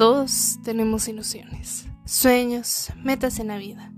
Todos 0.00 0.58
tenemos 0.64 1.08
ilusiones, 1.08 1.86
sueños, 2.06 2.90
metas 2.96 3.38
en 3.38 3.48
la 3.48 3.58
vida, 3.58 3.92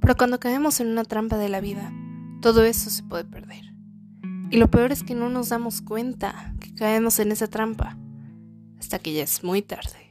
pero 0.00 0.16
cuando 0.16 0.40
caemos 0.40 0.80
en 0.80 0.88
una 0.88 1.04
trampa 1.04 1.36
de 1.36 1.50
la 1.50 1.60
vida, 1.60 1.92
todo 2.40 2.64
eso 2.64 2.88
se 2.88 3.02
puede 3.02 3.24
perder. 3.24 3.62
Y 4.50 4.56
lo 4.56 4.70
peor 4.70 4.92
es 4.92 5.02
que 5.02 5.14
no 5.14 5.28
nos 5.28 5.50
damos 5.50 5.82
cuenta 5.82 6.54
que 6.58 6.74
caemos 6.74 7.18
en 7.18 7.32
esa 7.32 7.48
trampa 7.48 7.98
hasta 8.78 8.98
que 8.98 9.12
ya 9.12 9.24
es 9.24 9.44
muy 9.44 9.60
tarde. 9.60 10.10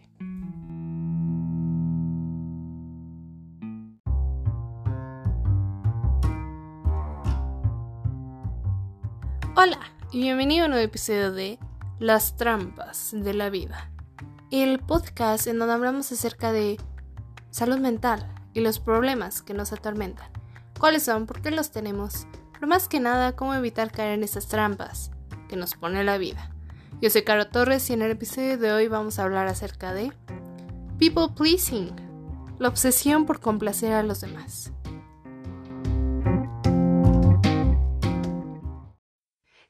Hola 9.55 9.79
y 10.11 10.21
bienvenido 10.21 10.65
a 10.65 10.67
un 10.67 10.71
nuevo 10.73 10.85
episodio 10.85 11.31
de 11.31 11.57
Las 11.97 12.37
trampas 12.37 13.09
de 13.11 13.33
la 13.33 13.49
vida 13.49 13.90
el 14.51 14.79
podcast 14.79 15.47
en 15.47 15.59
donde 15.59 15.73
hablamos 15.73 16.11
acerca 16.11 16.51
de 16.51 16.77
salud 17.51 17.79
mental 17.79 18.35
y 18.53 18.59
los 18.59 18.79
problemas 18.79 19.41
que 19.41 19.53
nos 19.53 19.71
atormentan. 19.71 20.29
¿Cuáles 20.77 21.03
son? 21.03 21.25
¿Por 21.25 21.41
qué 21.41 21.51
los 21.51 21.71
tenemos? 21.71 22.27
Pero 22.51 22.67
más 22.67 22.89
que 22.89 22.99
nada, 22.99 23.35
cómo 23.35 23.53
evitar 23.53 23.91
caer 23.91 24.11
en 24.11 24.23
esas 24.23 24.49
trampas 24.49 25.11
que 25.47 25.55
nos 25.55 25.75
pone 25.75 26.03
la 26.03 26.17
vida. 26.17 26.53
Yo 27.01 27.09
soy 27.09 27.23
Caro 27.23 27.47
Torres 27.47 27.89
y 27.89 27.93
en 27.93 28.01
el 28.01 28.11
episodio 28.11 28.57
de 28.57 28.73
hoy 28.73 28.89
vamos 28.89 29.19
a 29.19 29.23
hablar 29.23 29.47
acerca 29.47 29.93
de 29.93 30.11
people 30.99 31.29
pleasing, 31.35 31.95
la 32.59 32.67
obsesión 32.67 33.25
por 33.25 33.39
complacer 33.39 33.93
a 33.93 34.03
los 34.03 34.19
demás. 34.19 34.73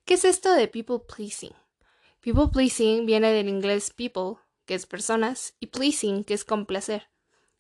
¿Qué 0.05 0.16
es 0.16 0.25
esto 0.25 0.52
de 0.53 0.67
people 0.67 1.00
pleasing? 1.08 1.53
People 2.20 2.48
pleasing 2.52 3.05
viene 3.05 3.31
del 3.31 3.47
inglés 3.47 3.91
people, 3.95 4.38
que 4.66 4.76
es 4.76 4.86
personas, 4.86 5.56
y 5.59 5.67
pleasing, 5.67 6.23
que 6.23 6.34
es 6.34 6.45
complacer. 6.45 7.09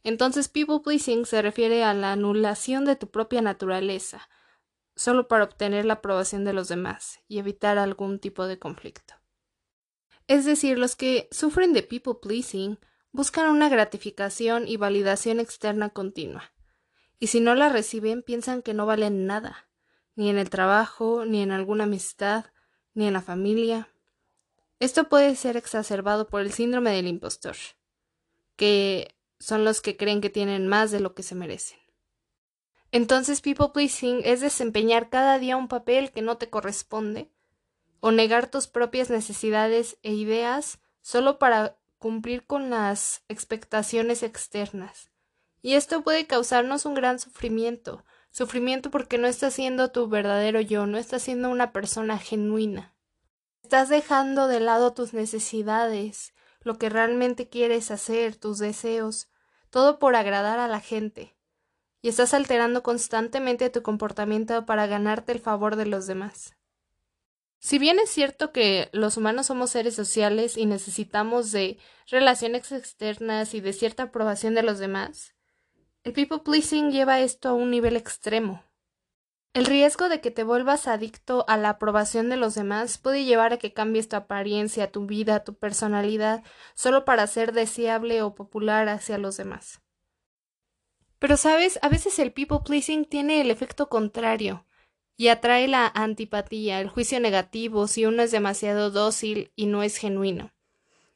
Entonces, 0.03 0.47
people 0.47 0.79
pleasing 0.83 1.25
se 1.25 1.41
refiere 1.41 1.83
a 1.83 1.93
la 1.93 2.13
anulación 2.13 2.85
de 2.85 2.95
tu 2.95 3.09
propia 3.11 3.41
naturaleza, 3.41 4.29
solo 4.95 5.27
para 5.27 5.43
obtener 5.43 5.85
la 5.85 5.93
aprobación 5.93 6.43
de 6.43 6.53
los 6.53 6.67
demás 6.67 7.19
y 7.27 7.39
evitar 7.39 7.77
algún 7.77 8.19
tipo 8.19 8.47
de 8.47 8.59
conflicto. 8.59 9.15
Es 10.27 10.45
decir, 10.45 10.79
los 10.79 10.95
que 10.95 11.27
sufren 11.31 11.73
de 11.73 11.83
people 11.83 12.15
pleasing 12.21 12.79
buscan 13.11 13.49
una 13.49 13.69
gratificación 13.69 14.67
y 14.67 14.77
validación 14.77 15.39
externa 15.39 15.89
continua, 15.89 16.53
y 17.19 17.27
si 17.27 17.39
no 17.39 17.55
la 17.55 17.69
reciben 17.69 18.23
piensan 18.23 18.61
que 18.61 18.73
no 18.73 18.85
valen 18.85 19.25
nada, 19.25 19.69
ni 20.15 20.29
en 20.29 20.37
el 20.37 20.49
trabajo, 20.49 21.25
ni 21.25 21.41
en 21.41 21.51
alguna 21.51 21.83
amistad, 21.83 22.45
ni 22.93 23.07
en 23.07 23.13
la 23.13 23.21
familia, 23.21 23.89
esto 24.81 25.09
puede 25.09 25.35
ser 25.35 25.57
exacerbado 25.57 26.27
por 26.27 26.41
el 26.41 26.51
síndrome 26.51 26.89
del 26.89 27.07
impostor, 27.07 27.55
que 28.55 29.15
son 29.39 29.63
los 29.63 29.79
que 29.79 29.95
creen 29.95 30.21
que 30.21 30.31
tienen 30.31 30.67
más 30.67 30.89
de 30.89 30.99
lo 30.99 31.13
que 31.13 31.21
se 31.21 31.35
merecen. 31.35 31.77
Entonces, 32.91 33.41
people 33.41 33.69
pleasing 33.71 34.21
es 34.25 34.41
desempeñar 34.41 35.11
cada 35.11 35.37
día 35.37 35.55
un 35.55 35.67
papel 35.67 36.11
que 36.11 36.23
no 36.23 36.37
te 36.37 36.49
corresponde, 36.49 37.29
o 37.99 38.09
negar 38.09 38.49
tus 38.49 38.65
propias 38.65 39.11
necesidades 39.11 39.99
e 40.01 40.13
ideas 40.13 40.79
solo 41.01 41.37
para 41.37 41.77
cumplir 41.99 42.47
con 42.47 42.71
las 42.71 43.23
expectaciones 43.27 44.23
externas. 44.23 45.11
Y 45.61 45.75
esto 45.75 46.01
puede 46.01 46.25
causarnos 46.25 46.87
un 46.87 46.95
gran 46.95 47.19
sufrimiento, 47.19 48.03
sufrimiento 48.31 48.89
porque 48.89 49.19
no 49.19 49.27
estás 49.27 49.53
siendo 49.53 49.91
tu 49.91 50.09
verdadero 50.09 50.59
yo, 50.59 50.87
no 50.87 50.97
estás 50.97 51.21
siendo 51.21 51.51
una 51.51 51.71
persona 51.71 52.17
genuina. 52.17 52.95
Estás 53.71 53.87
dejando 53.87 54.49
de 54.49 54.59
lado 54.59 54.91
tus 54.91 55.13
necesidades, 55.13 56.33
lo 56.59 56.77
que 56.77 56.89
realmente 56.89 57.47
quieres 57.47 57.89
hacer, 57.89 58.35
tus 58.35 58.57
deseos, 58.57 59.29
todo 59.69 59.97
por 59.97 60.17
agradar 60.17 60.59
a 60.59 60.67
la 60.67 60.81
gente. 60.81 61.37
Y 62.01 62.09
estás 62.09 62.33
alterando 62.33 62.83
constantemente 62.83 63.69
tu 63.69 63.81
comportamiento 63.81 64.65
para 64.65 64.87
ganarte 64.87 65.31
el 65.31 65.39
favor 65.39 65.77
de 65.77 65.85
los 65.85 66.05
demás. 66.05 66.57
Si 67.59 67.79
bien 67.79 67.97
es 67.99 68.09
cierto 68.09 68.51
que 68.51 68.89
los 68.91 69.15
humanos 69.15 69.45
somos 69.45 69.69
seres 69.69 69.95
sociales 69.95 70.57
y 70.57 70.65
necesitamos 70.65 71.53
de 71.53 71.77
relaciones 72.07 72.73
externas 72.73 73.53
y 73.53 73.61
de 73.61 73.71
cierta 73.71 74.03
aprobación 74.03 74.53
de 74.53 74.63
los 74.63 74.79
demás, 74.79 75.33
el 76.03 76.11
people 76.11 76.39
pleasing 76.39 76.91
lleva 76.91 77.21
esto 77.21 77.47
a 77.47 77.53
un 77.53 77.71
nivel 77.71 77.95
extremo. 77.95 78.65
El 79.53 79.65
riesgo 79.65 80.07
de 80.07 80.21
que 80.21 80.31
te 80.31 80.45
vuelvas 80.45 80.87
adicto 80.87 81.43
a 81.49 81.57
la 81.57 81.71
aprobación 81.71 82.29
de 82.29 82.37
los 82.37 82.55
demás 82.55 82.97
puede 82.97 83.25
llevar 83.25 83.51
a 83.51 83.57
que 83.57 83.73
cambies 83.73 84.07
tu 84.07 84.15
apariencia, 84.15 84.91
tu 84.93 85.05
vida, 85.07 85.43
tu 85.43 85.55
personalidad, 85.55 86.41
solo 86.73 87.03
para 87.03 87.27
ser 87.27 87.51
deseable 87.51 88.21
o 88.21 88.33
popular 88.33 88.87
hacia 88.87 89.17
los 89.17 89.35
demás. 89.35 89.81
Pero 91.19 91.35
sabes, 91.35 91.79
a 91.81 91.89
veces 91.89 92.17
el 92.17 92.31
people 92.31 92.59
pleasing 92.65 93.03
tiene 93.03 93.41
el 93.41 93.51
efecto 93.51 93.89
contrario 93.89 94.65
y 95.17 95.27
atrae 95.27 95.67
la 95.67 95.85
antipatía, 95.85 96.79
el 96.79 96.87
juicio 96.87 97.19
negativo 97.19 97.87
si 97.87 98.05
uno 98.05 98.23
es 98.23 98.31
demasiado 98.31 98.89
dócil 98.89 99.51
y 99.57 99.65
no 99.65 99.83
es 99.83 99.97
genuino. 99.97 100.53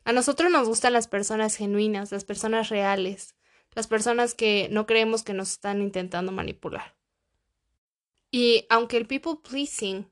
A 0.03 0.11
nosotros 0.11 0.51
nos 0.51 0.67
gustan 0.67 0.91
las 0.91 1.07
personas 1.07 1.55
genuinas, 1.55 2.11
las 2.11 2.25
personas 2.25 2.67
reales, 2.67 3.35
las 3.73 3.87
personas 3.87 4.33
que 4.33 4.67
no 4.71 4.85
creemos 4.85 5.23
que 5.23 5.33
nos 5.33 5.53
están 5.53 5.81
intentando 5.81 6.33
manipular. 6.33 6.94
Y 8.37 8.65
aunque 8.67 8.97
el 8.97 9.07
people 9.07 9.37
pleasing, 9.49 10.11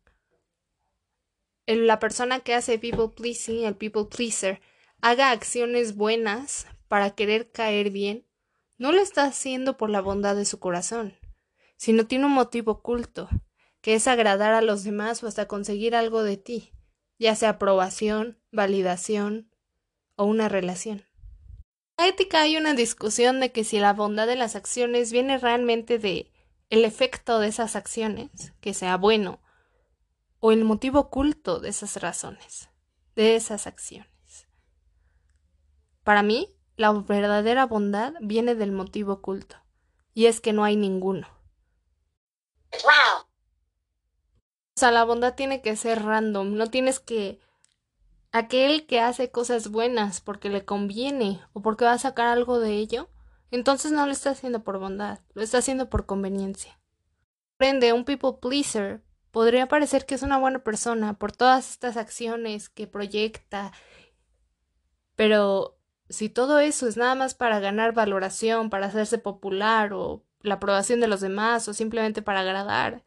la 1.67 2.00
persona 2.00 2.39
que 2.39 2.53
hace 2.53 2.79
people 2.79 3.09
pleasing, 3.13 3.66
el 3.66 3.75
people 3.75 4.06
pleaser, 4.06 4.61
haga 5.01 5.31
acciones 5.31 5.97
buenas 5.97 6.66
para 6.88 7.16
querer 7.16 7.51
caer 7.51 7.89
bien, 7.89 8.25
no 8.78 8.94
lo 8.94 9.01
está 9.01 9.25
haciendo 9.25 9.75
por 9.75 9.89
la 9.89 10.00
bondad 10.00 10.38
de 10.38 10.45
su 10.45 10.57
corazón, 10.59 11.17
sino 11.75 12.07
tiene 12.07 12.28
un 12.28 12.31
motivo 12.31 12.72
oculto, 12.72 13.28
que 13.81 13.94
es 13.95 14.07
agradar 14.07 14.53
a 14.53 14.61
los 14.61 14.85
demás 14.85 15.22
o 15.22 15.28
hasta 15.28 15.50
conseguir 15.50 15.94
algo 15.94 16.23
de 16.23 16.38
ti, 16.38 16.72
ya 17.19 17.35
sea 17.35 17.50
aprobación, 17.50 18.40
validación 18.53 19.51
o 20.16 20.23
una 20.23 20.47
relación. 20.47 21.03
En 21.97 22.05
la 22.05 22.07
ética 22.07 22.40
hay 22.40 22.55
una 22.55 22.73
discusión 22.73 23.41
de 23.41 23.51
que 23.51 23.66
si 23.66 23.79
la 23.79 23.91
bondad 23.91 24.28
de 24.28 24.38
las 24.38 24.55
acciones 24.55 25.11
viene 25.11 25.40
realmente 25.40 26.00
de 26.00 26.33
el 26.69 26.85
efecto 26.85 27.40
de 27.40 27.47
esas 27.47 27.75
acciones, 27.75 28.53
que 28.62 28.74
sea 28.74 28.97
bueno, 28.97 29.41
o 30.40 30.51
el 30.51 30.66
motivo 30.66 31.00
oculto 31.00 31.59
de 31.59 31.69
esas 31.69 31.97
razones, 31.97 32.69
de 33.16 33.35
esas 33.35 33.68
acciones. 33.68 34.47
Para 36.03 36.23
mí, 36.23 36.56
la 36.75 36.91
verdadera 36.91 37.66
bondad 37.66 38.13
viene 38.22 38.56
del 38.56 38.72
motivo 38.72 39.13
oculto, 39.13 39.56
y 40.13 40.25
es 40.25 40.41
que 40.41 40.53
no 40.53 40.63
hay 40.63 40.75
ninguno. 40.75 41.28
¡Wow! 42.84 43.28
O 44.75 44.79
sea, 44.79 44.91
la 44.91 45.03
bondad 45.03 45.35
tiene 45.35 45.62
que 45.62 45.75
ser 45.75 46.03
random, 46.03 46.56
no 46.56 46.68
tienes 46.68 47.00
que... 47.00 47.40
Aquel 48.31 48.88
que 48.88 49.00
hace 49.00 49.29
cosas 49.29 49.68
buenas 49.69 50.19
porque 50.19 50.50
le 50.50 50.66
conviene 50.66 51.40
o 51.53 51.62
porque 51.62 51.85
va 51.85 51.94
a 51.94 52.00
sacar 52.00 52.28
algo 52.28 52.59
de 52.59 52.73
ello, 52.78 53.07
entonces 53.53 53.91
no 53.91 54.06
lo 54.06 54.12
está 54.12 54.31
haciendo 54.31 54.64
por 54.64 54.80
bondad, 54.80 55.19
lo 55.34 55.44
está 55.44 55.59
haciendo 55.59 55.90
por 55.90 56.06
conveniencia. 56.06 56.80
Prende 57.58 57.94
un 57.94 58.03
people 58.03 58.40
pleaser 58.41 59.03
podría 59.34 59.68
parecer 59.68 60.06
que 60.06 60.14
es 60.14 60.22
una 60.22 60.38
buena 60.38 60.64
persona 60.64 61.18
por 61.18 61.31
todas 61.31 61.72
estas 61.72 61.97
acciones 61.97 62.69
que 62.69 62.86
proyecta, 62.86 63.72
pero 65.16 65.80
si 66.08 66.30
todo 66.30 66.59
eso 66.59 66.88
es 66.88 66.97
nada 66.97 67.16
más 67.16 67.34
para 67.34 67.59
ganar 67.59 67.94
valoración, 67.94 68.69
para 68.69 68.86
hacerse 68.86 69.18
popular 69.18 69.91
o 69.94 70.24
la 70.41 70.56
aprobación 70.56 71.00
de 71.00 71.08
los 71.08 71.20
demás 71.22 71.68
o 71.68 71.74
simplemente 71.74 72.22
para 72.22 72.41
agradar, 72.41 73.03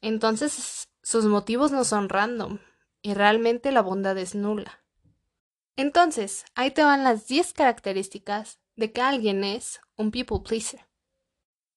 entonces 0.00 0.88
sus 1.02 1.26
motivos 1.26 1.70
no 1.70 1.84
son 1.84 2.08
random 2.08 2.58
y 3.02 3.12
realmente 3.12 3.72
la 3.72 3.82
bondad 3.82 4.16
es 4.16 4.34
nula. 4.34 4.80
Entonces, 5.76 6.46
ahí 6.54 6.70
te 6.70 6.82
van 6.82 7.04
las 7.04 7.26
10 7.26 7.52
características 7.52 8.58
de 8.76 8.92
que 8.92 9.00
alguien 9.00 9.42
es 9.42 9.80
un 9.96 10.10
people 10.10 10.40
pleaser. 10.40 10.86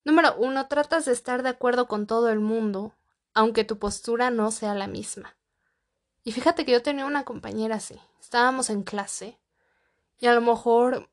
Número 0.04 0.36
uno, 0.38 0.68
tratas 0.68 1.06
de 1.06 1.14
estar 1.14 1.44
de 1.44 1.50
acuerdo 1.50 1.88
con 1.88 2.08
todo 2.08 2.30
el 2.30 2.40
mundo, 2.40 2.96
aunque 3.34 3.64
tu 3.64 3.80
postura 3.80 4.32
no 4.32 4.52
sea 4.52 4.76
la 4.76 4.88
misma. 4.88 5.38
Y 6.24 6.32
fíjate 6.32 6.66
que 6.66 6.72
yo 6.74 6.84
tenía 6.84 7.06
una 7.06 7.24
compañera 7.24 7.76
así. 7.76 8.00
Estábamos 8.20 8.70
en 8.70 8.84
clase 8.84 9.40
y 10.20 10.28
a 10.28 10.34
lo 10.34 10.42
mejor 10.42 11.10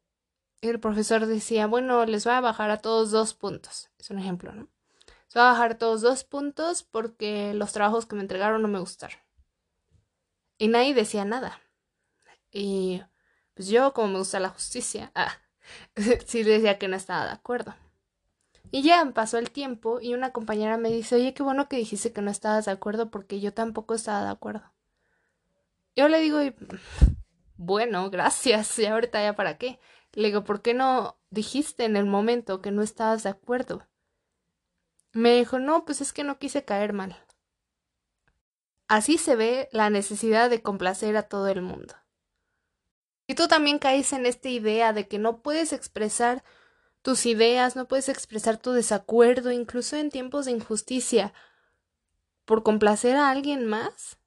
el 0.60 0.80
profesor 0.80 1.26
decía, 1.26 1.66
bueno, 1.66 2.04
les 2.06 2.24
voy 2.24 2.34
a 2.34 2.40
bajar 2.40 2.70
a 2.70 2.78
todos 2.78 3.10
dos 3.10 3.34
puntos. 3.34 3.90
Es 3.98 4.10
un 4.10 4.18
ejemplo, 4.18 4.52
¿no? 4.52 4.68
Les 5.26 5.34
voy 5.34 5.42
a 5.42 5.52
bajar 5.52 5.72
a 5.72 5.78
todos 5.78 6.00
dos 6.00 6.24
puntos 6.24 6.82
porque 6.82 7.54
los 7.54 7.72
trabajos 7.72 8.06
que 8.06 8.16
me 8.16 8.22
entregaron 8.22 8.62
no 8.62 8.68
me 8.68 8.80
gustaron. 8.80 9.18
Y 10.58 10.68
nadie 10.68 10.94
decía 10.94 11.24
nada. 11.24 11.60
Y 12.50 13.02
pues 13.54 13.68
yo, 13.68 13.92
como 13.92 14.08
me 14.08 14.18
gusta 14.18 14.40
la 14.40 14.48
justicia, 14.48 15.12
ah, 15.14 15.38
sí 16.26 16.42
decía 16.42 16.78
que 16.78 16.88
no 16.88 16.96
estaba 16.96 17.26
de 17.26 17.32
acuerdo. 17.32 17.74
Y 18.70 18.82
ya 18.82 19.04
pasó 19.14 19.38
el 19.38 19.50
tiempo 19.50 20.00
y 20.00 20.14
una 20.14 20.32
compañera 20.32 20.76
me 20.76 20.90
dice, 20.90 21.16
oye, 21.16 21.34
qué 21.34 21.42
bueno 21.42 21.68
que 21.68 21.76
dijiste 21.76 22.12
que 22.12 22.22
no 22.22 22.30
estabas 22.30 22.64
de 22.64 22.72
acuerdo 22.72 23.10
porque 23.10 23.40
yo 23.40 23.54
tampoco 23.54 23.94
estaba 23.94 24.24
de 24.24 24.30
acuerdo. 24.30 24.72
Yo 25.94 26.08
le 26.08 26.20
digo, 26.20 26.40
bueno, 27.56 28.10
gracias, 28.10 28.78
y 28.78 28.86
ahorita 28.86 29.22
ya 29.22 29.34
para 29.34 29.56
qué. 29.56 29.78
Le 30.12 30.28
digo, 30.28 30.44
¿por 30.44 30.62
qué 30.62 30.74
no 30.74 31.18
dijiste 31.30 31.84
en 31.84 31.96
el 31.96 32.06
momento 32.06 32.60
que 32.60 32.70
no 32.70 32.82
estabas 32.82 33.22
de 33.22 33.30
acuerdo? 33.30 33.86
Me 35.12 35.36
dijo, 35.36 35.58
no, 35.58 35.84
pues 35.84 36.00
es 36.00 36.12
que 36.12 36.24
no 36.24 36.38
quise 36.38 36.64
caer 36.64 36.92
mal. 36.92 37.16
Así 38.88 39.18
se 39.18 39.36
ve 39.36 39.68
la 39.72 39.90
necesidad 39.90 40.50
de 40.50 40.62
complacer 40.62 41.16
a 41.16 41.22
todo 41.24 41.48
el 41.48 41.62
mundo. 41.62 41.94
Y 43.26 43.34
tú 43.34 43.48
también 43.48 43.78
caes 43.78 44.12
en 44.12 44.26
esta 44.26 44.48
idea 44.48 44.92
de 44.92 45.08
que 45.08 45.18
no 45.18 45.42
puedes 45.42 45.72
expresar 45.72 46.44
tus 47.02 47.26
ideas, 47.26 47.76
no 47.76 47.86
puedes 47.88 48.08
expresar 48.08 48.56
tu 48.56 48.72
desacuerdo, 48.72 49.52
incluso 49.52 49.96
en 49.96 50.10
tiempos 50.10 50.46
de 50.46 50.52
injusticia, 50.52 51.32
por 52.44 52.62
complacer 52.62 53.16
a 53.16 53.30
alguien 53.30 53.66
más, 53.66 54.18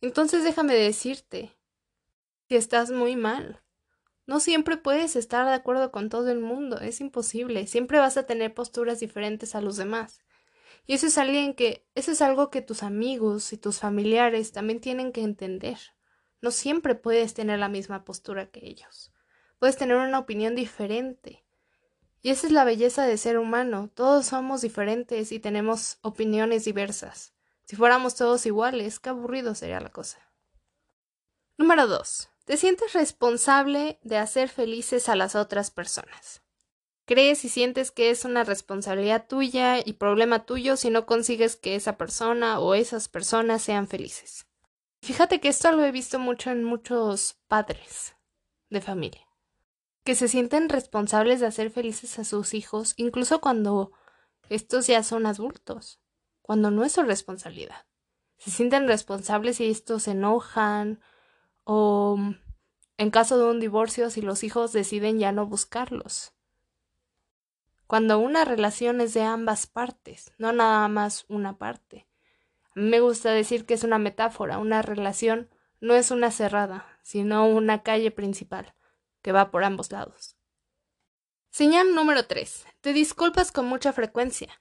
entonces 0.00 0.44
déjame 0.44 0.74
decirte 0.74 1.56
que 2.48 2.56
estás 2.56 2.90
muy 2.90 3.16
mal. 3.16 3.62
No 4.26 4.40
siempre 4.40 4.76
puedes 4.76 5.16
estar 5.16 5.46
de 5.46 5.52
acuerdo 5.52 5.92
con 5.92 6.08
todo 6.08 6.30
el 6.30 6.40
mundo, 6.40 6.78
es 6.80 7.00
imposible, 7.00 7.66
siempre 7.66 7.98
vas 7.98 8.16
a 8.16 8.24
tener 8.24 8.54
posturas 8.54 9.00
diferentes 9.00 9.54
a 9.54 9.60
los 9.60 9.76
demás. 9.76 10.22
Y 10.86 10.94
eso 10.94 11.06
es 11.06 11.16
alguien 11.16 11.54
que, 11.54 11.86
eso 11.94 12.12
es 12.12 12.20
algo 12.20 12.50
que 12.50 12.62
tus 12.62 12.82
amigos 12.82 13.52
y 13.52 13.56
tus 13.56 13.78
familiares 13.78 14.52
también 14.52 14.80
tienen 14.80 15.12
que 15.12 15.22
entender. 15.22 15.78
No 16.44 16.50
siempre 16.50 16.94
puedes 16.94 17.32
tener 17.32 17.58
la 17.58 17.70
misma 17.70 18.04
postura 18.04 18.50
que 18.50 18.66
ellos. 18.66 19.10
Puedes 19.58 19.78
tener 19.78 19.96
una 19.96 20.18
opinión 20.18 20.54
diferente. 20.54 21.42
Y 22.20 22.28
esa 22.28 22.46
es 22.46 22.52
la 22.52 22.64
belleza 22.64 23.06
de 23.06 23.16
ser 23.16 23.38
humano. 23.38 23.88
Todos 23.94 24.26
somos 24.26 24.60
diferentes 24.60 25.32
y 25.32 25.40
tenemos 25.40 25.96
opiniones 26.02 26.66
diversas. 26.66 27.32
Si 27.64 27.76
fuéramos 27.76 28.14
todos 28.14 28.44
iguales, 28.44 29.00
qué 29.00 29.08
aburrido 29.08 29.54
sería 29.54 29.80
la 29.80 29.88
cosa. 29.88 30.18
Número 31.56 31.86
2. 31.86 32.28
Te 32.44 32.58
sientes 32.58 32.92
responsable 32.92 33.98
de 34.02 34.18
hacer 34.18 34.50
felices 34.50 35.08
a 35.08 35.16
las 35.16 35.36
otras 35.36 35.70
personas. 35.70 36.42
Crees 37.06 37.42
y 37.46 37.48
sientes 37.48 37.90
que 37.90 38.10
es 38.10 38.26
una 38.26 38.44
responsabilidad 38.44 39.28
tuya 39.28 39.78
y 39.82 39.94
problema 39.94 40.44
tuyo 40.44 40.76
si 40.76 40.90
no 40.90 41.06
consigues 41.06 41.56
que 41.56 41.74
esa 41.74 41.96
persona 41.96 42.60
o 42.60 42.74
esas 42.74 43.08
personas 43.08 43.62
sean 43.62 43.88
felices. 43.88 44.44
Fíjate 45.04 45.38
que 45.38 45.48
esto 45.48 45.70
lo 45.72 45.84
he 45.84 45.92
visto 45.92 46.18
mucho 46.18 46.50
en 46.50 46.64
muchos 46.64 47.38
padres 47.46 48.16
de 48.70 48.80
familia, 48.80 49.28
que 50.02 50.14
se 50.14 50.28
sienten 50.28 50.68
responsables 50.70 51.40
de 51.40 51.46
hacer 51.46 51.70
felices 51.70 52.18
a 52.18 52.24
sus 52.24 52.54
hijos 52.54 52.94
incluso 52.96 53.40
cuando 53.40 53.92
estos 54.48 54.86
ya 54.86 55.02
son 55.02 55.26
adultos, 55.26 56.00
cuando 56.40 56.70
no 56.70 56.84
es 56.84 56.92
su 56.92 57.02
responsabilidad. 57.02 57.84
Se 58.38 58.50
sienten 58.50 58.88
responsables 58.88 59.58
si 59.58 59.70
estos 59.70 60.04
se 60.04 60.12
enojan 60.12 61.00
o 61.64 62.18
en 62.96 63.10
caso 63.10 63.38
de 63.38 63.44
un 63.44 63.60
divorcio 63.60 64.08
si 64.08 64.22
los 64.22 64.42
hijos 64.42 64.72
deciden 64.72 65.18
ya 65.18 65.32
no 65.32 65.46
buscarlos 65.46 66.32
cuando 67.86 68.18
una 68.18 68.44
relación 68.44 69.00
es 69.00 69.14
de 69.14 69.22
ambas 69.22 69.66
partes, 69.66 70.32
no 70.38 70.52
nada 70.52 70.88
más 70.88 71.26
una 71.28 71.58
parte. 71.58 72.06
Me 72.74 72.98
gusta 72.98 73.30
decir 73.30 73.66
que 73.66 73.74
es 73.74 73.84
una 73.84 73.98
metáfora, 73.98 74.58
una 74.58 74.82
relación 74.82 75.48
no 75.80 75.94
es 75.94 76.10
una 76.10 76.30
cerrada, 76.32 76.98
sino 77.02 77.46
una 77.46 77.82
calle 77.82 78.10
principal, 78.10 78.74
que 79.22 79.30
va 79.32 79.50
por 79.50 79.62
ambos 79.62 79.92
lados. 79.92 80.36
Señal 81.50 81.94
número 81.94 82.26
3. 82.26 82.66
Te 82.80 82.92
disculpas 82.92 83.52
con 83.52 83.66
mucha 83.66 83.92
frecuencia. 83.92 84.60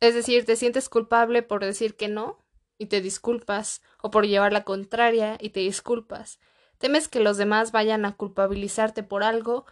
Es 0.00 0.14
decir, 0.14 0.46
te 0.46 0.56
sientes 0.56 0.88
culpable 0.88 1.42
por 1.42 1.62
decir 1.62 1.96
que 1.96 2.08
no, 2.08 2.38
y 2.78 2.86
te 2.86 3.02
disculpas, 3.02 3.82
o 4.00 4.10
por 4.10 4.26
llevar 4.26 4.52
la 4.52 4.64
contraria, 4.64 5.36
y 5.38 5.50
te 5.50 5.60
disculpas. 5.60 6.38
Temes 6.78 7.08
que 7.08 7.20
los 7.20 7.36
demás 7.36 7.72
vayan 7.72 8.06
a 8.06 8.16
culpabilizarte 8.16 9.02
por 9.02 9.22
algo 9.22 9.66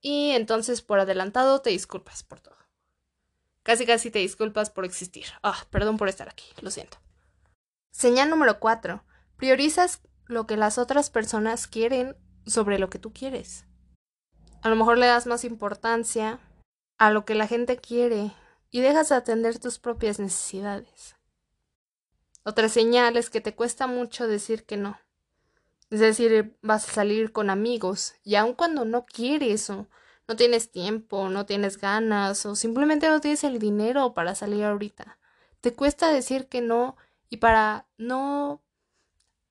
y 0.00 0.30
entonces 0.30 0.82
por 0.82 1.00
adelantado 1.00 1.60
te 1.60 1.70
disculpas 1.70 2.22
por 2.22 2.40
todo. 2.40 2.56
Casi 3.70 3.86
casi 3.86 4.10
te 4.10 4.18
disculpas 4.18 4.68
por 4.68 4.84
existir. 4.84 5.26
Ah, 5.44 5.64
perdón 5.70 5.96
por 5.96 6.08
estar 6.08 6.28
aquí, 6.28 6.44
lo 6.60 6.72
siento. 6.72 6.98
Señal 7.92 8.28
número 8.28 8.58
4. 8.58 9.04
Priorizas 9.36 10.00
lo 10.26 10.44
que 10.48 10.56
las 10.56 10.76
otras 10.76 11.08
personas 11.08 11.68
quieren 11.68 12.16
sobre 12.44 12.80
lo 12.80 12.90
que 12.90 12.98
tú 12.98 13.12
quieres. 13.12 13.66
A 14.62 14.70
lo 14.70 14.74
mejor 14.74 14.98
le 14.98 15.06
das 15.06 15.28
más 15.28 15.44
importancia 15.44 16.40
a 16.98 17.12
lo 17.12 17.24
que 17.24 17.36
la 17.36 17.46
gente 17.46 17.76
quiere 17.76 18.32
y 18.72 18.80
dejas 18.80 19.10
de 19.10 19.14
atender 19.14 19.60
tus 19.60 19.78
propias 19.78 20.18
necesidades. 20.18 21.14
Otra 22.42 22.68
señal 22.68 23.16
es 23.16 23.30
que 23.30 23.40
te 23.40 23.54
cuesta 23.54 23.86
mucho 23.86 24.26
decir 24.26 24.66
que 24.66 24.78
no. 24.78 24.98
Es 25.90 26.00
decir, 26.00 26.58
vas 26.60 26.88
a 26.88 26.92
salir 26.92 27.30
con 27.30 27.50
amigos 27.50 28.14
y 28.24 28.34
aun 28.34 28.54
cuando 28.54 28.84
no 28.84 29.06
quieres 29.06 29.70
o 29.70 29.88
no 30.30 30.36
tienes 30.36 30.70
tiempo, 30.70 31.28
no 31.28 31.44
tienes 31.44 31.76
ganas 31.76 32.46
o 32.46 32.54
simplemente 32.54 33.08
no 33.08 33.20
tienes 33.20 33.42
el 33.42 33.58
dinero 33.58 34.14
para 34.14 34.36
salir 34.36 34.62
ahorita, 34.62 35.18
te 35.60 35.74
cuesta 35.74 36.12
decir 36.12 36.46
que 36.46 36.60
no 36.60 36.96
y 37.28 37.38
para 37.38 37.88
no 37.98 38.62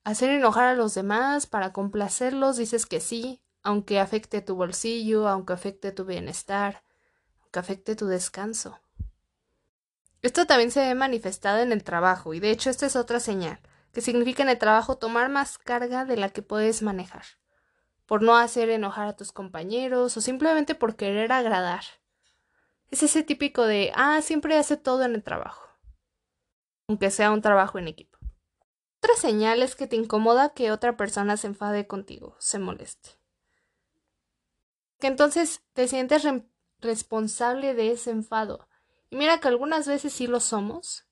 hacer 0.06 0.30
enojar 0.30 0.68
a 0.68 0.76
los 0.76 0.94
demás, 0.94 1.48
para 1.48 1.74
complacerlos, 1.74 2.56
dices 2.56 2.86
que 2.86 3.02
sí, 3.02 3.42
aunque 3.62 4.00
afecte 4.00 4.42
tu 4.42 4.56
bolsillo, 4.56 5.28
aunque 5.28 5.52
afecte 5.52 5.92
tu 5.92 6.06
bienestar, 6.06 6.86
aunque 7.42 7.60
afecte 7.60 7.98
tu 7.98 8.06
descanso. 8.06 8.80
Esto 10.22 10.46
también 10.46 10.72
se 10.72 10.80
ve 10.80 10.96
manifestado 10.96 11.60
en 11.60 11.74
el 11.74 11.84
trabajo 11.84 12.34
y 12.34 12.40
de 12.40 12.52
hecho 12.52 12.70
esta 12.70 12.86
es 12.86 12.96
otra 12.96 13.20
señal 13.20 13.60
que 13.92 14.00
significa 14.00 14.44
en 14.44 14.50
el 14.50 14.58
trabajo 14.58 14.96
tomar 14.96 15.28
más 15.28 15.58
carga 15.58 16.06
de 16.06 16.16
la 16.16 16.30
que 16.30 16.42
puedes 16.42 16.82
manejar, 16.82 17.26
por 18.10 18.24
no 18.24 18.36
hacer 18.36 18.72
enojar 18.72 19.08
a 19.08 19.16
tus 19.16 19.32
compañeros 19.32 20.18
o 20.18 20.22
simplemente 20.22 20.74
por 20.74 20.96
querer 20.96 21.32
agradar. 21.32 21.84
Es 22.90 23.04
ese 23.04 23.22
típico 23.22 23.68
de, 23.68 23.92
ah, 23.94 24.20
siempre 24.24 24.58
hace 24.58 24.78
todo 24.78 25.04
en 25.04 25.14
el 25.14 25.24
trabajo, 25.24 25.64
aunque 26.88 27.12
sea 27.12 27.30
un 27.30 27.44
trabajo 27.44 27.78
en 27.78 27.88
equipo. 27.88 28.18
Otra 28.98 29.16
señal 29.16 29.62
es 29.62 29.76
que 29.76 29.86
te 29.86 29.96
incomoda 29.96 30.56
que 30.56 30.72
otra 30.72 30.98
persona 30.98 31.38
se 31.38 31.46
enfade 31.46 31.86
contigo, 31.86 32.36
se 32.40 32.58
moleste. 32.58 33.12
Que 34.98 35.06
entonces 35.06 35.62
te 35.74 35.88
sientes 35.88 36.28
responsable 36.80 37.76
de 37.76 37.92
ese 37.92 38.10
enfado. 38.10 38.68
Y 39.12 39.18
mira 39.18 39.40
que 39.40 39.50
algunas 39.50 39.88
veces 39.88 40.14
sí 40.14 40.26
lo 40.26 40.40
somos, 40.40 41.06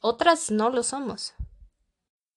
otras 0.00 0.50
no 0.50 0.70
lo 0.70 0.82
somos. 0.82 1.34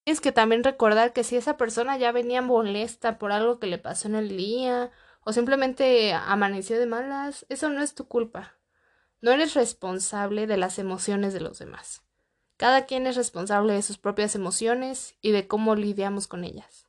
Tienes 0.03 0.19
que 0.19 0.33
también 0.33 0.63
recordar 0.63 1.13
que 1.13 1.23
si 1.23 1.37
esa 1.37 1.55
persona 1.55 1.97
ya 1.97 2.11
venía 2.11 2.41
molesta 2.41 3.17
por 3.17 3.31
algo 3.31 3.59
que 3.59 3.67
le 3.67 3.77
pasó 3.77 4.07
en 4.07 4.15
el 4.15 4.35
día 4.35 4.91
o 5.23 5.31
simplemente 5.31 6.13
amaneció 6.13 6.77
de 6.77 6.85
malas, 6.85 7.45
eso 7.47 7.69
no 7.69 7.81
es 7.81 7.95
tu 7.95 8.07
culpa. 8.07 8.57
No 9.21 9.31
eres 9.31 9.53
responsable 9.53 10.47
de 10.47 10.57
las 10.57 10.77
emociones 10.79 11.33
de 11.33 11.39
los 11.39 11.57
demás. 11.57 12.01
Cada 12.57 12.85
quien 12.85 13.07
es 13.07 13.15
responsable 13.15 13.73
de 13.73 13.81
sus 13.81 13.97
propias 13.97 14.35
emociones 14.35 15.15
y 15.21 15.31
de 15.31 15.47
cómo 15.47 15.75
lidiamos 15.75 16.27
con 16.27 16.43
ellas. 16.43 16.87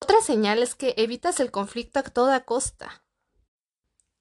Otra 0.00 0.20
señal 0.20 0.62
es 0.62 0.74
que 0.74 0.94
evitas 0.96 1.38
el 1.38 1.52
conflicto 1.52 2.00
a 2.00 2.02
toda 2.02 2.44
costa. 2.44 3.04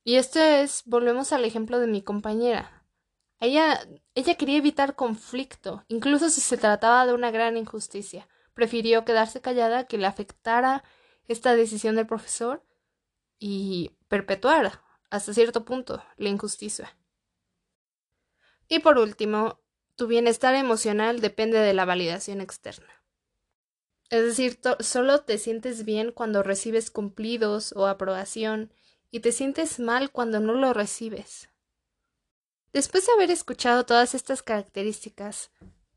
Y 0.04 0.16
esto 0.16 0.40
es, 0.40 0.84
volvemos 0.86 1.34
al 1.34 1.46
ejemplo 1.46 1.80
de 1.80 1.88
mi 1.88 2.04
compañera. 2.04 2.77
Ella, 3.40 3.88
ella 4.16 4.36
quería 4.36 4.58
evitar 4.58 4.96
conflicto, 4.96 5.84
incluso 5.88 6.30
si 6.30 6.42
se 6.42 6.58
trataba 6.58 7.06
de 7.06 7.14
una 7.14 7.32
gran 7.32 7.56
injusticia. 7.58 8.28
Prefirió 8.54 9.06
quedarse 9.06 9.42
callada 9.42 9.86
que 9.86 9.98
le 9.98 10.08
afectara 10.08 10.84
esta 11.28 11.56
decisión 11.56 11.96
del 11.96 12.08
profesor 12.08 12.64
y 13.40 13.92
perpetuar 14.08 14.82
hasta 15.10 15.34
cierto 15.34 15.66
punto 15.66 16.04
la 16.18 16.30
injusticia. 16.30 16.98
Y 18.68 18.80
por 18.80 18.98
último, 18.98 19.60
tu 19.96 20.08
bienestar 20.08 20.56
emocional 20.56 21.22
depende 21.22 21.60
de 21.60 21.74
la 21.74 21.86
validación 21.86 22.42
externa. 22.42 23.04
Es 24.10 24.24
decir, 24.24 24.60
solo 24.80 25.22
te 25.22 25.38
sientes 25.38 25.84
bien 25.86 26.12
cuando 26.12 26.44
recibes 26.44 26.92
cumplidos 26.92 27.74
o 27.76 27.88
aprobación 27.88 28.74
y 29.12 29.20
te 29.20 29.32
sientes 29.32 29.80
mal 29.80 30.12
cuando 30.12 30.40
no 30.40 30.54
lo 30.54 30.74
recibes. 30.74 31.50
Después 32.78 33.08
de 33.08 33.14
haber 33.14 33.32
escuchado 33.32 33.88
todas 33.88 34.14
estas 34.14 34.44
características, 34.44 35.50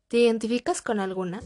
¿te 0.09 0.17
identificas 0.17 0.81
con 0.81 0.99
alguna? 0.99 1.43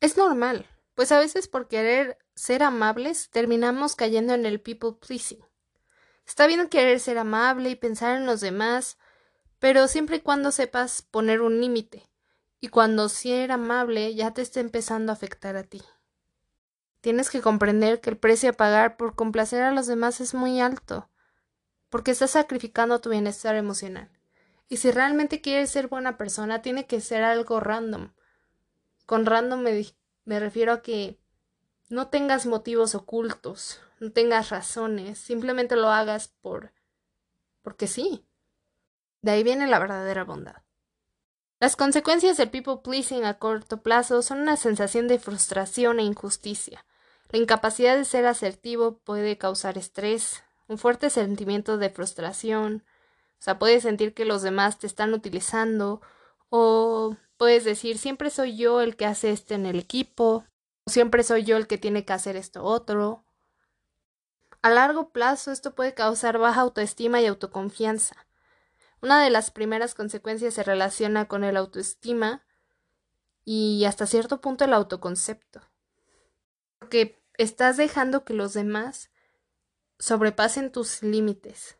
Es 0.00 0.16
normal, 0.16 0.66
pues 0.94 1.12
a 1.12 1.18
veces 1.18 1.46
por 1.46 1.68
querer 1.68 2.16
ser 2.34 2.62
amables 2.62 3.28
terminamos 3.28 3.96
cayendo 3.96 4.32
en 4.32 4.46
el 4.46 4.62
people 4.62 4.92
pleasing. 4.98 5.44
Está 6.26 6.46
bien 6.46 6.70
querer 6.70 6.98
ser 6.98 7.18
amable 7.18 7.68
y 7.68 7.76
pensar 7.76 8.16
en 8.16 8.24
los 8.24 8.40
demás, 8.40 8.96
pero 9.58 9.88
siempre 9.88 10.16
y 10.16 10.20
cuando 10.20 10.52
sepas 10.52 11.02
poner 11.02 11.42
un 11.42 11.60
límite, 11.60 12.08
y 12.60 12.68
cuando 12.68 13.10
ser 13.10 13.52
amable 13.52 14.14
ya 14.14 14.32
te 14.32 14.40
esté 14.40 14.60
empezando 14.60 15.12
a 15.12 15.16
afectar 15.16 15.54
a 15.54 15.64
ti. 15.64 15.82
Tienes 17.06 17.30
que 17.30 17.40
comprender 17.40 18.00
que 18.00 18.10
el 18.10 18.16
precio 18.16 18.50
a 18.50 18.54
pagar 18.54 18.96
por 18.96 19.14
complacer 19.14 19.62
a 19.62 19.70
los 19.70 19.86
demás 19.86 20.20
es 20.20 20.34
muy 20.34 20.60
alto, 20.60 21.08
porque 21.88 22.10
estás 22.10 22.32
sacrificando 22.32 23.00
tu 23.00 23.10
bienestar 23.10 23.54
emocional. 23.54 24.10
Y 24.68 24.78
si 24.78 24.90
realmente 24.90 25.40
quieres 25.40 25.70
ser 25.70 25.86
buena 25.86 26.16
persona, 26.18 26.62
tiene 26.62 26.88
que 26.88 27.00
ser 27.00 27.22
algo 27.22 27.60
random. 27.60 28.10
Con 29.06 29.24
random 29.24 29.60
me, 29.60 29.86
me 30.24 30.40
refiero 30.40 30.72
a 30.72 30.82
que 30.82 31.20
no 31.88 32.08
tengas 32.08 32.44
motivos 32.44 32.96
ocultos, 32.96 33.80
no 34.00 34.10
tengas 34.10 34.50
razones, 34.50 35.16
simplemente 35.16 35.76
lo 35.76 35.90
hagas 35.90 36.26
por 36.26 36.72
porque 37.62 37.86
sí. 37.86 38.26
De 39.22 39.30
ahí 39.30 39.44
viene 39.44 39.68
la 39.68 39.78
verdadera 39.78 40.24
bondad. 40.24 40.56
Las 41.60 41.76
consecuencias 41.76 42.36
del 42.36 42.50
people 42.50 42.78
pleasing 42.82 43.24
a 43.24 43.38
corto 43.38 43.80
plazo 43.80 44.22
son 44.22 44.40
una 44.40 44.56
sensación 44.56 45.06
de 45.06 45.20
frustración 45.20 46.00
e 46.00 46.02
injusticia. 46.02 46.84
La 47.30 47.38
incapacidad 47.38 47.96
de 47.96 48.04
ser 48.04 48.26
asertivo 48.26 48.98
puede 48.98 49.36
causar 49.36 49.78
estrés, 49.78 50.44
un 50.68 50.78
fuerte 50.78 51.10
sentimiento 51.10 51.76
de 51.76 51.90
frustración, 51.90 52.84
o 53.38 53.42
sea, 53.42 53.58
puedes 53.58 53.82
sentir 53.82 54.14
que 54.14 54.24
los 54.24 54.42
demás 54.42 54.78
te 54.78 54.86
están 54.86 55.12
utilizando, 55.12 56.00
o 56.48 57.16
puedes 57.36 57.64
decir 57.64 57.98
siempre 57.98 58.30
soy 58.30 58.56
yo 58.56 58.80
el 58.80 58.96
que 58.96 59.06
hace 59.06 59.30
esto 59.30 59.54
en 59.54 59.66
el 59.66 59.78
equipo, 59.78 60.44
o 60.84 60.90
siempre 60.90 61.22
soy 61.22 61.44
yo 61.44 61.56
el 61.56 61.66
que 61.66 61.78
tiene 61.78 62.04
que 62.04 62.12
hacer 62.12 62.36
esto 62.36 62.62
otro. 62.64 63.24
A 64.62 64.70
largo 64.70 65.10
plazo 65.10 65.52
esto 65.52 65.74
puede 65.74 65.94
causar 65.94 66.38
baja 66.38 66.62
autoestima 66.62 67.20
y 67.20 67.26
autoconfianza. 67.26 68.26
Una 69.02 69.22
de 69.22 69.30
las 69.30 69.50
primeras 69.50 69.94
consecuencias 69.94 70.54
se 70.54 70.62
relaciona 70.62 71.26
con 71.26 71.44
el 71.44 71.56
autoestima 71.56 72.44
y 73.44 73.84
hasta 73.84 74.06
cierto 74.06 74.40
punto 74.40 74.64
el 74.64 74.72
autoconcepto. 74.72 75.60
Porque 76.86 77.20
estás 77.36 77.76
dejando 77.76 78.24
que 78.24 78.32
los 78.32 78.54
demás 78.54 79.10
sobrepasen 79.98 80.70
tus 80.70 81.02
límites. 81.02 81.78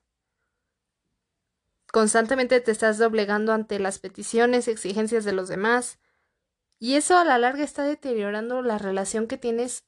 Constantemente 1.92 2.60
te 2.60 2.72
estás 2.72 2.98
doblegando 2.98 3.52
ante 3.52 3.78
las 3.78 4.00
peticiones 4.00 4.66
y 4.66 4.72
exigencias 4.72 5.24
de 5.24 5.32
los 5.32 5.46
demás, 5.46 6.00
y 6.80 6.96
eso 6.96 7.16
a 7.16 7.24
la 7.24 7.38
larga 7.38 7.62
está 7.62 7.84
deteriorando 7.84 8.62
la 8.62 8.78
relación 8.78 9.28
que 9.28 9.38
tienes 9.38 9.84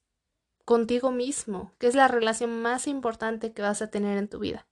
contigo 0.64 1.10
mismo, 1.10 1.75
que 1.78 1.88
es 1.88 1.96
la 1.96 2.06
relación 2.06 2.62
más 2.62 2.87
importante 2.87 3.52
que 3.52 3.62
vas 3.62 3.82
a 3.82 3.90
tener 3.90 4.18
en 4.18 4.28
tu 4.28 4.38
vida. 4.38 4.68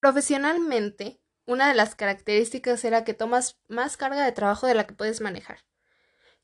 Profesionalmente, 0.00 1.20
una 1.46 1.68
de 1.68 1.74
las 1.74 1.94
características 1.94 2.84
era 2.84 3.04
que 3.04 3.14
tomas 3.14 3.60
más 3.68 3.96
carga 3.96 4.24
de 4.24 4.32
trabajo 4.32 4.66
de 4.66 4.74
la 4.74 4.88
que 4.88 4.94
puedes 4.94 5.20
manejar. 5.20 5.60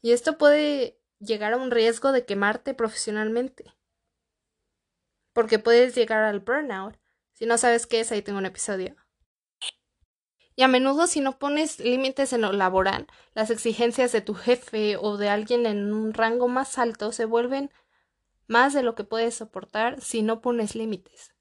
Y 0.03 0.13
esto 0.13 0.39
puede 0.39 1.01
llegar 1.19 1.53
a 1.53 1.57
un 1.57 1.71
riesgo 1.71 2.13
de 2.13 2.25
quemarte 2.25 2.75
profesionalmente. 2.75 3.75
Porque 5.33 5.59
puedes 5.59 5.95
llegar 5.95 6.23
al 6.23 6.41
burnout. 6.41 6.97
Si 7.33 7.47
no 7.47 7.59
sabes 7.59 7.87
qué 7.87 8.01
es, 8.01 8.13
ahí 8.13 8.23
tengo 8.23 8.39
un 8.39 8.47
episodio. 8.47 8.97
Y 10.55 10.63
a 10.63 10.69
menudo 10.69 11.07
si 11.07 11.21
no 11.21 11.39
pones 11.39 11.81
límites 11.81 12.33
en 12.33 12.41
lo 12.41 12.53
laboral, 12.53 13.07
las 13.35 13.51
exigencias 13.51 14.13
de 14.13 14.23
tu 14.23 14.35
jefe 14.35 14.97
o 14.97 15.19
de 15.19 15.29
alguien 15.29 15.67
en 15.67 15.93
un 15.93 16.15
rango 16.15 16.49
más 16.49 16.79
alto 16.79 17.13
se 17.13 17.27
vuelven 17.27 17.71
más 18.47 18.73
de 18.73 18.83
lo 18.83 18.95
que 18.95 19.05
puedes 19.05 19.35
soportar 19.35 20.01
si 20.01 20.23
no 20.23 20.41
pones 20.41 20.75
límites. 20.75 21.35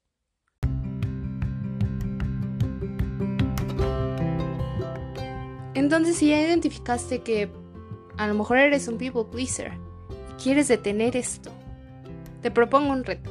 Entonces, 5.72 6.16
si 6.16 6.30
ya 6.30 6.40
identificaste 6.40 7.22
que 7.22 7.50
a 8.16 8.26
lo 8.26 8.34
mejor 8.34 8.58
eres 8.58 8.88
un 8.88 8.98
people 8.98 9.24
pleaser 9.30 9.72
y 10.30 10.42
quieres 10.42 10.68
detener 10.68 11.16
esto, 11.16 11.50
te 12.42 12.50
propongo 12.50 12.92
un 12.92 13.04
reto. 13.04 13.30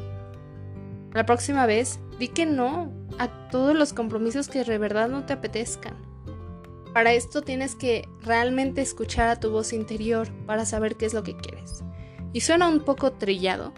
La 1.13 1.25
próxima 1.25 1.65
vez, 1.65 1.99
di 2.19 2.27
que 2.27 2.45
no 2.45 2.91
a 3.17 3.49
todos 3.49 3.75
los 3.75 3.93
compromisos 3.93 4.47
que 4.47 4.63
de 4.63 4.77
verdad 4.77 5.09
no 5.09 5.25
te 5.25 5.33
apetezcan. 5.33 5.95
Para 6.93 7.13
esto 7.13 7.41
tienes 7.41 7.75
que 7.75 8.07
realmente 8.21 8.81
escuchar 8.81 9.29
a 9.29 9.39
tu 9.39 9.49
voz 9.51 9.73
interior 9.73 10.29
para 10.45 10.65
saber 10.65 10.95
qué 10.95 11.05
es 11.05 11.13
lo 11.13 11.23
que 11.23 11.35
quieres. 11.35 11.83
Y 12.33 12.41
suena 12.41 12.67
un 12.67 12.81
poco 12.81 13.13
trillado. 13.13 13.73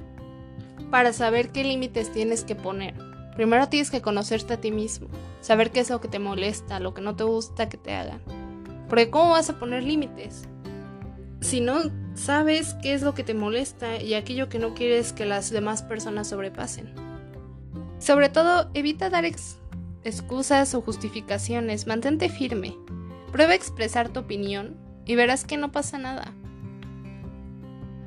Para 0.91 1.13
saber 1.13 1.51
qué 1.51 1.63
límites 1.63 2.11
tienes 2.11 2.43
que 2.43 2.55
poner. 2.55 2.95
Primero 3.35 3.69
tienes 3.69 3.91
que 3.91 4.01
conocerte 4.01 4.53
a 4.55 4.61
ti 4.61 4.71
mismo, 4.71 5.09
saber 5.41 5.69
qué 5.69 5.79
es 5.81 5.91
lo 5.91 6.01
que 6.01 6.07
te 6.07 6.17
molesta, 6.17 6.79
lo 6.79 6.95
que 6.95 7.01
no 7.01 7.15
te 7.15 7.23
gusta 7.23 7.69
que 7.69 7.77
te 7.77 7.93
hagan. 7.93 8.19
Porque 8.89 9.11
¿cómo 9.11 9.31
vas 9.31 9.49
a 9.51 9.59
poner 9.59 9.83
límites? 9.83 10.47
Si 11.41 11.61
no 11.61 11.91
sabes 12.15 12.75
qué 12.81 12.93
es 12.93 13.01
lo 13.01 13.13
que 13.13 13.23
te 13.23 13.33
molesta 13.33 14.01
y 14.01 14.15
aquello 14.15 14.49
que 14.49 14.59
no 14.59 14.73
quieres 14.73 15.13
que 15.13 15.25
las 15.25 15.51
demás 15.51 15.83
personas 15.83 16.27
sobrepasen. 16.27 16.93
Sobre 17.99 18.29
todo, 18.29 18.69
evita 18.73 19.09
dar 19.09 19.25
excusas 20.03 20.73
o 20.73 20.81
justificaciones, 20.81 21.87
mantente 21.87 22.29
firme. 22.29 22.75
Prueba 23.31 23.51
a 23.51 23.55
expresar 23.55 24.09
tu 24.09 24.21
opinión 24.21 24.77
y 25.05 25.15
verás 25.15 25.45
que 25.45 25.57
no 25.57 25.71
pasa 25.71 25.97
nada. 25.97 26.33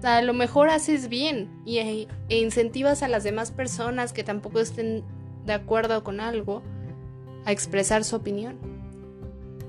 A 0.02 0.22
lo 0.22 0.32
mejor 0.32 0.70
haces 0.70 1.08
bien 1.08 1.50
y, 1.66 1.78
e 1.78 2.08
incentivas 2.28 3.02
a 3.02 3.08
las 3.08 3.22
demás 3.22 3.50
personas 3.50 4.12
que 4.12 4.24
tampoco 4.24 4.60
estén 4.60 5.04
de 5.44 5.52
acuerdo 5.52 6.02
con 6.02 6.20
algo 6.20 6.62
a 7.44 7.52
expresar 7.52 8.04
su 8.04 8.16
opinión. 8.16 8.69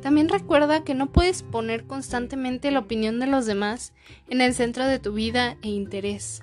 También 0.01 0.29
recuerda 0.29 0.84
que 0.84 0.96
no 0.96 1.12
puedes 1.12 1.43
poner 1.43 1.86
constantemente 1.86 2.72
la 2.72 2.79
opinión 2.79 3.20
de 3.20 3.27
los 3.27 3.46
demás 3.46 3.93
en 4.29 4.41
el 4.41 4.53
centro 4.53 4.88
de 4.88 5.00
tu 5.00 5.13
vida 5.13 5.58
e 5.62 5.70
interés. 5.70 6.41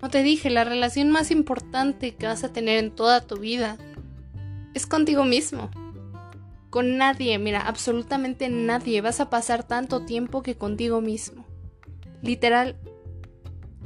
Como 0.00 0.10
te 0.10 0.22
dije, 0.22 0.48
la 0.48 0.64
relación 0.64 1.10
más 1.10 1.30
importante 1.30 2.14
que 2.14 2.26
vas 2.26 2.42
a 2.42 2.52
tener 2.52 2.78
en 2.78 2.90
toda 2.90 3.20
tu 3.20 3.36
vida 3.36 3.76
es 4.72 4.86
contigo 4.86 5.24
mismo. 5.24 5.70
Con 6.70 6.96
nadie, 6.96 7.38
mira, 7.38 7.60
absolutamente 7.60 8.48
nadie 8.48 9.02
vas 9.02 9.20
a 9.20 9.28
pasar 9.28 9.64
tanto 9.64 10.06
tiempo 10.06 10.42
que 10.42 10.56
contigo 10.56 11.02
mismo. 11.02 11.44
Literal, 12.22 12.76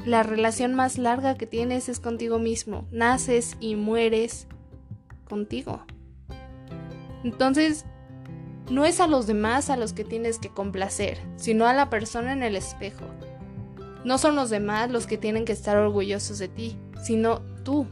la 0.07 0.23
relación 0.23 0.75
más 0.75 0.99
larga 0.99 1.37
que 1.37 1.47
tienes 1.47 1.89
es 1.89 1.99
contigo 1.99 2.39
mismo. 2.39 2.87
Naces 2.93 3.57
y 3.59 3.75
mueres 3.75 4.47
contigo. 5.29 5.85
Entonces, 7.25 7.87
no 8.71 8.85
es 8.85 9.01
a 9.01 9.07
los 9.07 9.27
demás 9.27 9.71
a 9.71 9.77
los 9.77 9.93
que 9.93 10.05
tienes 10.05 10.39
que 10.39 10.49
complacer, 10.49 11.19
sino 11.37 11.67
a 11.67 11.75
la 11.75 11.91
persona 11.91 12.33
en 12.33 12.43
el 12.43 12.57
espejo. 12.57 13.05
No 14.05 14.19
son 14.19 14.37
los 14.37 14.51
demás 14.51 14.91
los 14.91 15.07
que 15.07 15.19
tienen 15.19 15.45
que 15.45 15.53
estar 15.53 15.77
orgullosos 15.77 16.39
de 16.39 16.49
ti, 16.49 16.79
sino 17.03 17.41
tú. 17.63 17.87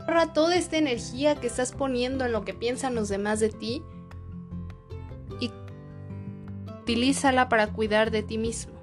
Ahorra 0.00 0.32
toda 0.32 0.56
esta 0.56 0.76
energía 0.76 1.36
que 1.36 1.46
estás 1.46 1.72
poniendo 1.72 2.24
en 2.24 2.32
lo 2.32 2.44
que 2.44 2.54
piensan 2.54 2.94
los 2.94 3.08
demás 3.08 3.40
de 3.40 3.50
ti 3.50 3.82
y 5.40 5.50
utilízala 6.82 7.48
para 7.48 7.68
cuidar 7.68 8.10
de 8.10 8.22
ti 8.22 8.38
mismo. 8.38 8.74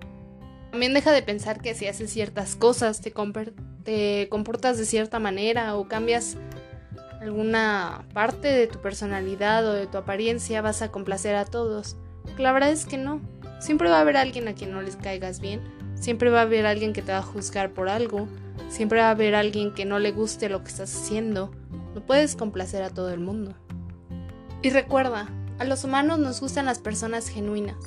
También 0.71 0.93
deja 0.93 1.11
de 1.11 1.21
pensar 1.21 1.61
que 1.61 1.73
si 1.73 1.87
haces 1.87 2.11
ciertas 2.11 2.55
cosas 2.55 3.01
te, 3.01 3.13
te 3.83 4.29
comportas 4.29 4.77
de 4.77 4.85
cierta 4.85 5.19
manera 5.19 5.75
o 5.75 5.87
cambias 5.87 6.37
alguna 7.21 8.05
parte 8.13 8.47
de 8.47 8.67
tu 8.67 8.79
personalidad 8.79 9.65
o 9.67 9.73
de 9.73 9.87
tu 9.87 9.97
apariencia 9.97 10.61
vas 10.61 10.81
a 10.81 10.91
complacer 10.91 11.35
a 11.35 11.45
todos. 11.45 11.97
La 12.37 12.51
verdad 12.51 12.71
es 12.71 12.85
que 12.85 12.97
no. 12.97 13.21
Siempre 13.59 13.89
va 13.89 13.97
a 13.97 14.01
haber 14.01 14.17
alguien 14.17 14.47
a 14.47 14.53
quien 14.53 14.71
no 14.71 14.81
les 14.81 14.95
caigas 14.95 15.39
bien. 15.39 15.61
Siempre 15.95 16.29
va 16.29 16.39
a 16.39 16.43
haber 16.43 16.65
alguien 16.65 16.93
que 16.93 17.01
te 17.01 17.11
va 17.11 17.19
a 17.19 17.23
juzgar 17.23 17.73
por 17.73 17.89
algo. 17.89 18.27
Siempre 18.69 18.99
va 18.99 19.07
a 19.07 19.11
haber 19.11 19.35
alguien 19.35 19.73
que 19.73 19.85
no 19.85 19.99
le 19.99 20.11
guste 20.11 20.49
lo 20.49 20.63
que 20.63 20.69
estás 20.69 20.95
haciendo. 20.95 21.51
No 21.95 22.05
puedes 22.05 22.35
complacer 22.35 22.83
a 22.83 22.89
todo 22.89 23.09
el 23.11 23.19
mundo. 23.19 23.55
Y 24.61 24.69
recuerda, 24.69 25.29
a 25.59 25.63
los 25.63 25.83
humanos 25.83 26.19
nos 26.19 26.39
gustan 26.39 26.65
las 26.65 26.79
personas 26.79 27.29
genuinas. 27.29 27.77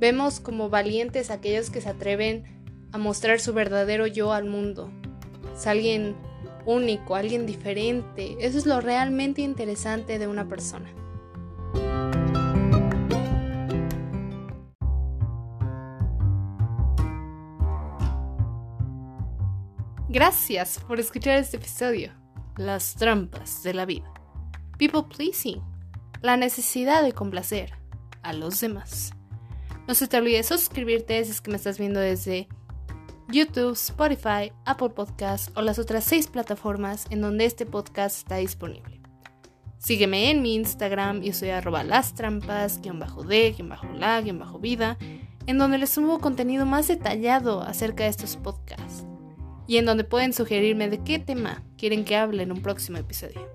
Vemos 0.00 0.40
como 0.40 0.70
valientes 0.70 1.30
aquellos 1.30 1.70
que 1.70 1.80
se 1.80 1.90
atreven 1.90 2.88
a 2.92 2.98
mostrar 2.98 3.40
su 3.40 3.52
verdadero 3.52 4.06
yo 4.06 4.32
al 4.32 4.44
mundo. 4.44 4.90
Es 5.54 5.66
alguien 5.66 6.16
único, 6.66 7.14
alguien 7.14 7.46
diferente. 7.46 8.36
Eso 8.40 8.58
es 8.58 8.66
lo 8.66 8.80
realmente 8.80 9.42
interesante 9.42 10.18
de 10.18 10.28
una 10.28 10.48
persona. 10.48 10.90
Gracias 20.08 20.78
por 20.86 21.00
escuchar 21.00 21.38
este 21.38 21.56
episodio. 21.56 22.12
Las 22.56 22.94
trampas 22.94 23.64
de 23.64 23.74
la 23.74 23.84
vida. 23.84 24.12
People 24.78 25.02
pleasing. 25.02 25.60
La 26.22 26.36
necesidad 26.36 27.02
de 27.02 27.12
complacer 27.12 27.72
a 28.22 28.32
los 28.32 28.60
demás. 28.60 29.12
No 29.88 29.94
se 29.94 30.06
te 30.06 30.16
olvide 30.16 30.42
suscribirte 30.44 31.24
si 31.24 31.32
es 31.32 31.40
que 31.40 31.50
me 31.50 31.56
estás 31.56 31.78
viendo 31.78 31.98
desde 31.98 32.48
YouTube, 33.28 33.72
Spotify, 33.72 34.52
Apple 34.64 34.90
Podcasts 34.90 35.50
o 35.56 35.62
las 35.62 35.78
otras 35.78 36.04
seis 36.04 36.26
plataformas 36.26 37.06
en 37.10 37.20
donde 37.20 37.44
este 37.44 37.66
podcast 37.66 38.18
está 38.18 38.36
disponible. 38.36 39.00
Sígueme 39.78 40.30
en 40.30 40.40
mi 40.40 40.54
Instagram, 40.54 41.20
yo 41.20 41.32
soy 41.32 41.50
arroba 41.50 41.84
las 41.84 42.14
trampas, 42.14 42.80
bajo 42.94 43.22
guion 43.22 43.68
bajo 43.68 43.86
la, 43.92 44.22
bajo 44.32 44.58
vida, 44.58 44.96
en 45.46 45.58
donde 45.58 45.78
les 45.78 45.90
subo 45.90 46.20
contenido 46.20 46.64
más 46.64 46.88
detallado 46.88 47.60
acerca 47.60 48.04
de 48.04 48.10
estos 48.10 48.36
podcasts 48.36 49.04
y 49.66 49.76
en 49.78 49.84
donde 49.84 50.04
pueden 50.04 50.32
sugerirme 50.32 50.88
de 50.88 51.02
qué 51.02 51.18
tema 51.18 51.62
quieren 51.76 52.04
que 52.04 52.16
hable 52.16 52.42
en 52.42 52.52
un 52.52 52.62
próximo 52.62 52.98
episodio. 52.98 53.48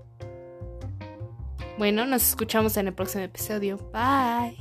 Bueno, 1.78 2.04
nos 2.06 2.28
escuchamos 2.28 2.76
en 2.76 2.88
el 2.88 2.94
próximo 2.94 3.24
episodio. 3.24 3.78
Bye. 3.92 4.56